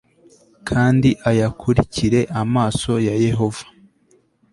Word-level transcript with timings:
kandi 0.69 1.09
ayakurikire 1.29 2.19
amaso 2.41 2.91
ya 3.07 3.15
yehova 3.25 3.65